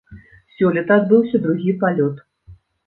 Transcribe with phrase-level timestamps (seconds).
[0.53, 2.29] Сёлета адбыўся другі палёт.